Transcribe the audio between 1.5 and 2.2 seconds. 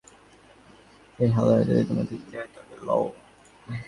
যদি তোমার